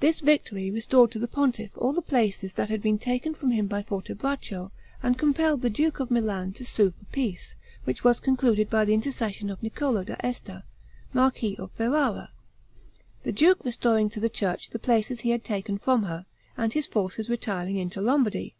This 0.00 0.18
victory 0.18 0.72
restored 0.72 1.12
to 1.12 1.20
the 1.20 1.28
pontiff 1.28 1.70
all 1.76 1.92
the 1.92 2.02
places 2.02 2.54
that 2.54 2.68
had 2.68 2.82
been 2.82 2.98
taken 2.98 3.32
from 3.32 3.52
him 3.52 3.68
by 3.68 3.84
Fortebraccio, 3.84 4.72
and 5.04 5.16
compelled 5.16 5.62
the 5.62 5.70
duke 5.70 6.00
of 6.00 6.10
Milan 6.10 6.52
to 6.54 6.64
sue 6.64 6.90
for 6.90 7.04
peace, 7.12 7.54
which 7.84 8.02
was 8.02 8.18
concluded 8.18 8.68
by 8.68 8.84
the 8.84 8.92
intercession 8.92 9.50
of 9.50 9.62
Niccolo 9.62 10.02
da 10.02 10.16
Esta, 10.18 10.64
marquis 11.12 11.54
of 11.60 11.70
Ferrara; 11.76 12.32
the 13.22 13.30
duke 13.30 13.64
restoring 13.64 14.10
to 14.10 14.18
the 14.18 14.28
church 14.28 14.70
the 14.70 14.80
places 14.80 15.20
he 15.20 15.30
had 15.30 15.44
taken 15.44 15.78
from 15.78 16.02
her, 16.02 16.26
and 16.56 16.72
his 16.72 16.88
forces 16.88 17.30
retiring 17.30 17.76
into 17.78 18.00
Lombardy. 18.00 18.56